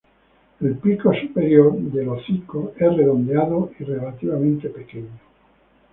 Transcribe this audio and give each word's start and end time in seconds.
El 0.61 0.77
pico 0.77 1.11
superior, 1.13 1.77
del 1.77 2.09
hocico, 2.09 2.73
es 2.75 2.87
redondeado 2.97 3.69
y 3.79 3.83
relativamente 3.83 4.69
pequeño. 4.69 5.11